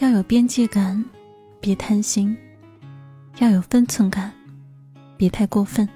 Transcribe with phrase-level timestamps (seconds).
[0.00, 1.04] 要有边界感，
[1.60, 2.34] 别贪心；
[3.38, 4.32] 要有分寸感，
[5.18, 5.86] 别太过分。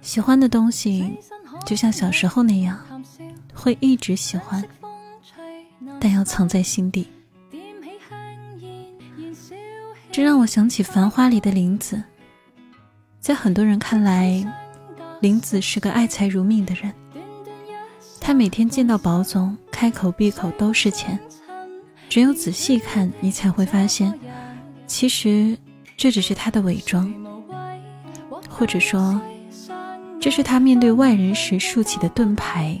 [0.00, 1.16] 喜欢的东西，
[1.64, 2.76] 就像小时候那样，
[3.54, 4.60] 会一直喜欢，
[6.00, 7.06] 但要藏在心底。
[10.10, 12.02] 这让我想起《繁花》里的林子。
[13.20, 14.44] 在很多人看来，
[15.20, 16.92] 林子是个爱财如命的人。
[18.20, 21.16] 他每天见到宝总，开口闭口都是钱。
[22.12, 24.12] 只有仔细看，你才会发现，
[24.86, 25.56] 其实
[25.96, 27.10] 这只是他的伪装，
[28.50, 29.18] 或者说，
[30.20, 32.78] 这是他面对外人时竖起的盾牌。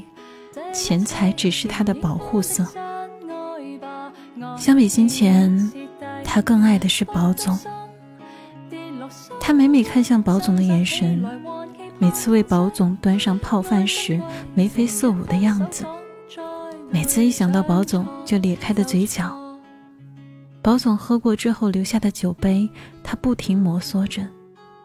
[0.70, 2.66] 钱财只是他的保护色。
[4.58, 5.72] 相比金钱，
[6.22, 7.58] 他更爱的是宝总。
[9.40, 11.24] 他每每看向宝总的眼神，
[11.98, 14.20] 每次为宝总端上泡饭时
[14.54, 15.86] 眉飞色舞的样子，
[16.92, 19.34] 每次一想到宝总就咧开的嘴角。
[20.60, 22.68] 宝总喝过之后留下的酒杯，
[23.02, 24.28] 他不停摩挲着，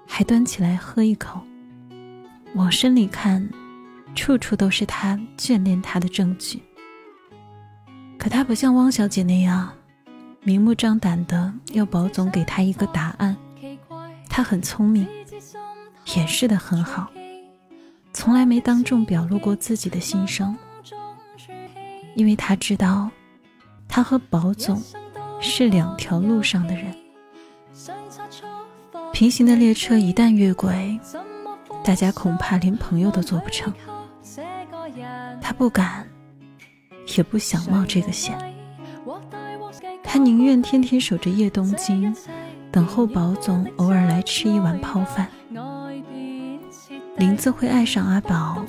[0.08, 1.42] 还端起来喝一口。
[2.56, 3.48] 往深里看，
[4.16, 6.64] 处处都是他眷恋他的证据。
[8.18, 9.70] 可他不像汪小姐那样，
[10.44, 13.36] 明目张胆的要宝总给他一个答案。
[14.30, 15.06] 他很聪明，
[16.16, 17.12] 掩饰的很好，
[18.14, 20.56] 从来没当众表露过自己的心声，
[22.18, 23.08] 因为他知道，
[23.88, 24.82] 他和宝总
[25.40, 26.96] 是两条路上的人，
[29.14, 31.00] 平行的列车一旦越轨，
[31.84, 33.72] 大家恐怕连朋友都做不成。
[35.40, 36.10] 他不敢，
[37.16, 38.36] 也不想冒这个险，
[40.04, 42.14] 他宁愿天天守着叶东京。
[42.72, 45.30] 等候宝总偶尔来吃一碗泡饭，
[47.16, 48.66] 林子会爱上阿宝，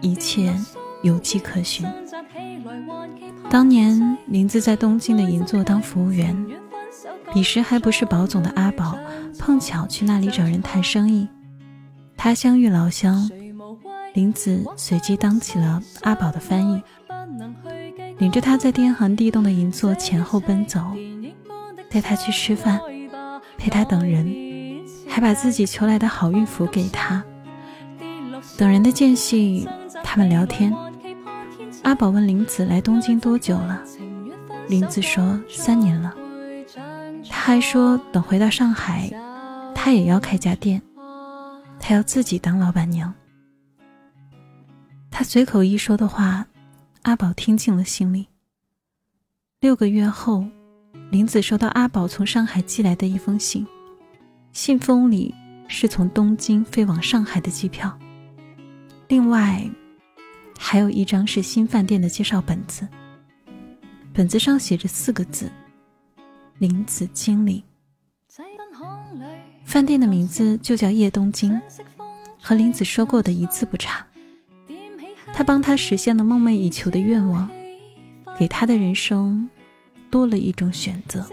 [0.00, 0.54] 一切
[1.02, 1.84] 有迹可循。
[3.48, 6.36] 当年林子在东京的银座当服务员，
[7.32, 8.98] 彼时还不是宝总的阿宝，
[9.38, 11.28] 碰巧去那里找人谈生意，
[12.16, 13.30] 他乡遇老乡，
[14.14, 16.82] 林子随即当起了阿宝的翻译，
[18.18, 20.80] 领着他在天寒地冻的银座前后奔走，
[21.88, 22.80] 带他去吃饭。
[23.58, 27.24] 陪他等人，还把自己求来的好运符给他。
[28.58, 29.66] 等人的间隙，
[30.04, 30.70] 他们聊天。
[31.86, 33.80] 阿宝问林子来东京多久了，
[34.68, 36.12] 林子说三年了。
[37.30, 39.08] 他还说等回到上海，
[39.72, 40.82] 他也要开家店，
[41.78, 43.14] 他要自己当老板娘。
[45.12, 46.44] 他随口一说的话，
[47.02, 48.26] 阿宝听进了心里。
[49.60, 50.44] 六个月后。
[51.10, 53.64] 林子收到阿宝从上海寄来的一封信，
[54.52, 55.32] 信封里
[55.68, 57.96] 是从东京飞往上海的机票，
[59.06, 59.62] 另外
[60.58, 62.86] 还有一张是新饭店的介绍本子。
[64.12, 65.50] 本子上写着四个字
[66.58, 67.64] ：“林子经理。”
[69.64, 71.60] 饭店的名字就叫叶东京，
[72.40, 74.06] 和林子说过的一字不差。
[75.32, 77.50] 他帮他实现了梦寐以求的愿望，
[78.38, 79.48] 给他的人生。
[80.08, 81.26] 多了一种选择。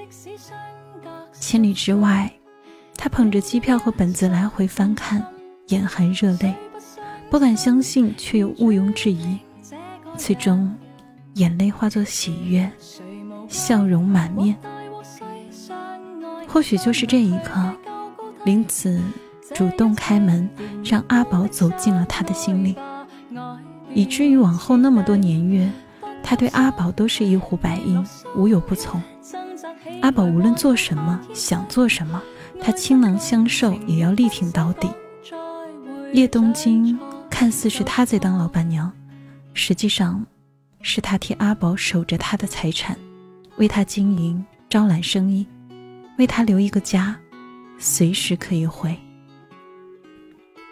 [1.32, 2.30] 千里之外，
[2.98, 5.24] 他捧着机票和本子来回翻看，
[5.68, 6.54] 眼含热泪，
[7.34, 9.40] 不敢相信，却又毋庸置疑。
[10.16, 10.72] 最终，
[11.34, 12.72] 眼泪化作喜悦，
[13.48, 14.56] 笑容满面。
[16.48, 17.74] 或许就是这一刻，
[18.46, 19.02] 林子
[19.52, 20.48] 主动开门，
[20.86, 22.76] 让阿宝走进了他的心里，
[23.96, 25.68] 以至于往后那么多年月。
[26.22, 28.06] 他对阿宝都是一呼百应，
[28.36, 29.02] 无有不从。
[30.02, 32.22] 阿宝无论做什么，想做什么，
[32.62, 34.88] 他倾囊相授，也要力挺到底。
[36.14, 36.96] 叶东京
[37.44, 38.90] 看似是他在当老板娘，
[39.54, 40.26] 实际上
[40.82, 42.98] 是他替阿宝守着他的财产，
[43.58, 45.46] 为他经营、招揽生意，
[46.18, 47.14] 为他留一个家，
[47.78, 48.98] 随时可以回。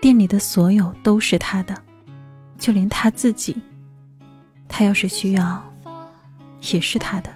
[0.01, 1.75] 店里的所有都是他的，
[2.57, 3.61] 就连他自己。
[4.69, 5.61] 他要是需要，
[6.71, 7.29] 也是他的。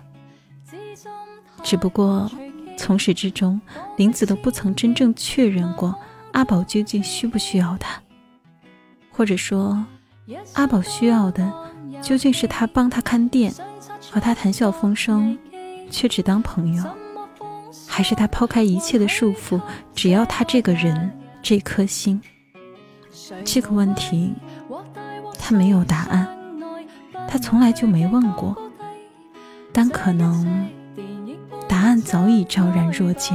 [1.61, 2.31] 只不过
[2.78, 3.59] 从始至终，
[3.97, 5.93] 林子都不曾真正确认过
[6.31, 8.02] 阿宝究竟需不需要他，
[9.16, 9.85] 或者说，
[10.53, 11.52] 阿宝需要的
[12.02, 13.53] 究竟是他帮他看店，
[14.12, 15.38] 和他谈笑风生，
[15.90, 16.84] 却只当朋友，
[17.88, 19.62] 还是他抛开一切的束缚，
[19.94, 22.22] 只要他这个人这颗心？
[23.46, 24.34] 这个问题，
[25.40, 26.28] 他没有答案。
[27.28, 28.56] 他从来就没问过，
[29.72, 30.70] 但可能
[31.67, 33.34] 答案早已昭然若揭，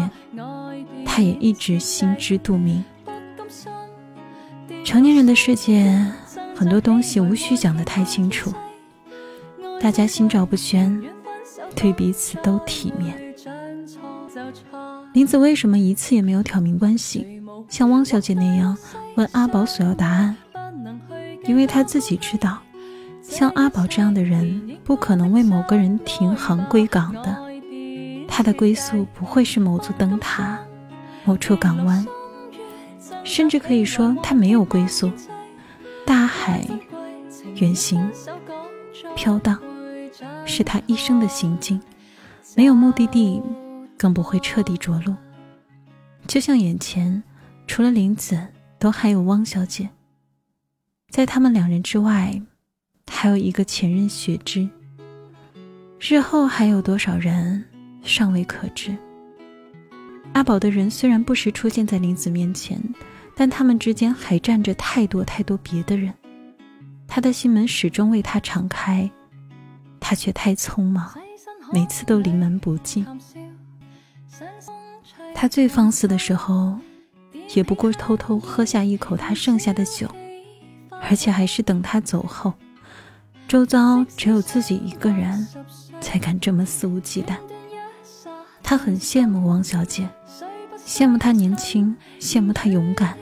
[1.07, 2.85] 他也一直心知肚明。
[4.91, 6.05] 成年人的世界，
[6.57, 8.53] 很多东西无需讲得太清楚，
[9.81, 11.01] 大家心照不宣，
[11.77, 13.17] 对彼此都体面。
[15.13, 18.77] 林子为什么一次也没有挑明关系，像汪小姐那样
[19.15, 20.37] 问阿宝索要答案？
[21.45, 22.59] 因为他自己知道，
[23.23, 27.39] 像阿宝这样的人不可能为某个人停航归港的，
[28.27, 30.59] 他的归宿不会是某座灯塔、
[31.25, 32.05] 某处港湾，
[33.31, 35.09] 甚至可以说他没有归宿。
[36.05, 36.67] 大海
[37.55, 38.11] 远行、
[39.15, 39.57] 飘荡，
[40.45, 41.81] 是他一生的行径，
[42.57, 43.41] 没有目的地，
[43.97, 45.15] 更不会彻底着陆。
[46.27, 47.23] 就像眼前，
[47.69, 48.49] 除了林子，
[48.81, 49.89] 都还有汪小姐。
[51.09, 52.43] 在他们两人之外，
[53.09, 54.69] 还有一个前任雪芝。
[56.01, 57.65] 日后还有多少人，
[58.03, 58.97] 尚未可知。
[60.33, 62.81] 阿宝的人虽然不时出现在林子面前，
[63.41, 66.13] 但他们之间还站着太多太多别的人。
[67.09, 69.11] 他的心门始终为他敞开，
[69.99, 71.11] 他却太匆忙，
[71.73, 73.07] 每次都临门不进。
[75.35, 76.77] 他最放肆的时候，
[77.55, 80.07] 也不过偷偷喝下一口他剩下的酒。
[81.01, 82.53] 而且还是等他走后，
[83.49, 85.49] 周遭只有自己一个人，
[85.99, 87.37] 才敢这么肆无忌惮。
[88.63, 90.11] 他很羡慕汪小姐，
[90.85, 93.17] 羡慕她年轻，羡慕她勇敢，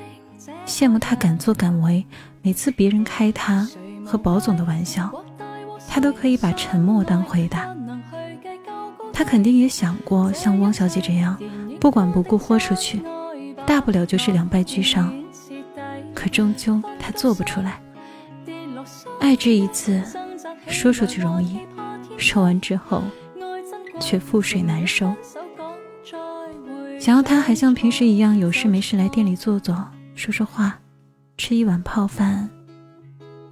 [0.68, 2.04] 羡慕他敢作敢为。
[2.42, 3.68] 每次别人开他
[4.06, 5.10] 和宝总的玩笑，
[5.88, 7.74] 他都可以把沉默当回答。
[9.12, 11.36] 他肯定也想过像汪小姐这样，
[11.80, 13.02] 不管不顾豁出去，
[13.66, 15.12] 大不了就是两败俱伤。
[16.14, 17.80] 可终究他做不出来。
[19.20, 20.02] 爱这一次，
[20.68, 21.58] 说出去容易，
[22.16, 23.02] 说完之后
[24.00, 25.12] 却覆水难收。
[27.00, 29.86] 想要他还像平时一样有事没事来店里坐坐，
[30.18, 30.76] 说说话，
[31.36, 32.50] 吃一碗泡饭，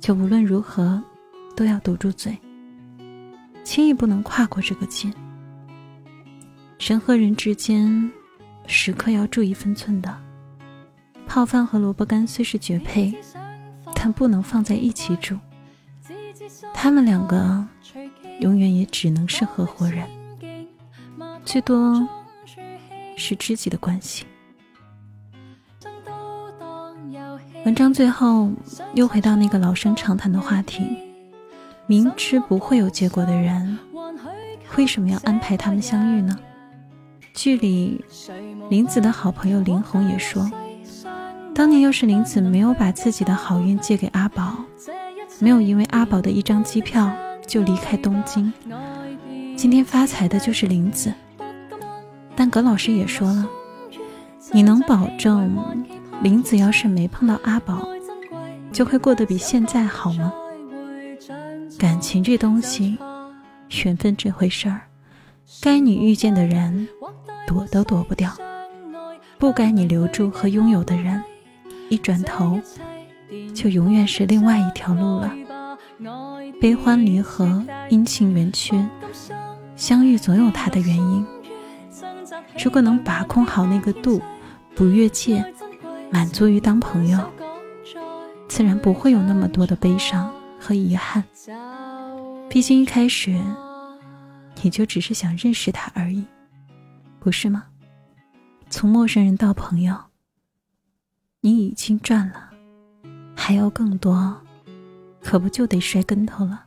[0.01, 1.01] 就无论如何
[1.55, 2.37] 都要堵住嘴，
[3.63, 5.09] 轻易不能跨过这个界。
[6.81, 8.11] 人和人之间，
[8.67, 10.13] 时刻要注意分寸的。
[11.25, 13.17] 泡饭和萝卜干虽是绝配，
[13.95, 15.39] 但不能放在一起煮。
[16.75, 17.65] 他们两个
[18.41, 20.05] 永远也只能是合伙人，
[21.45, 22.07] 最多
[23.17, 24.27] 是知己的关系。
[27.67, 28.49] 文章最后
[28.95, 30.87] 又回到那个老生常谈的话题：
[31.89, 33.77] 明知不会有结果的人，
[34.77, 36.39] 为什么要安排他们相遇呢？
[37.35, 38.05] 剧里
[38.71, 40.49] 林子的好朋友林红也说。
[41.57, 44.59] 当年要是林子没有把自己的好运借给阿宝，
[45.41, 47.13] 没有因为阿宝的一张机票
[47.49, 48.53] 就离开东京，
[49.57, 51.13] 今天发财的就是林子。
[52.37, 53.45] 但葛老师也说了，
[54.53, 55.53] 你能保证
[56.23, 57.87] 林子要是没碰到阿宝，
[58.73, 60.33] 就会过得比现在好吗？
[61.79, 62.97] 感情这东西，
[63.85, 64.81] 缘分这回事儿，
[65.61, 66.89] 该你遇见的人，
[67.47, 68.31] 躲都躲不掉；
[69.39, 71.23] 不该你留住和拥有的人。
[71.89, 72.59] 一转头，
[73.55, 75.33] 就永远是另外一条路了。
[76.61, 78.85] 悲欢离合，阴晴圆缺，
[79.77, 81.25] 相遇总有它的原因。
[82.59, 84.21] 如果能把控好那个度，
[84.75, 85.45] 不越界，
[86.11, 87.19] 满足于当朋友，
[88.49, 91.23] 自然不会有那么多的悲伤和遗憾。
[92.49, 93.39] 毕竟一开始，
[94.63, 96.25] 你就只是想认识他而已，
[97.19, 97.65] 不是吗？
[98.71, 99.97] 从陌生人到朋友。
[101.41, 102.51] 你已经赚了，
[103.37, 104.37] 还要更多，
[105.23, 106.66] 可不就得摔跟头了？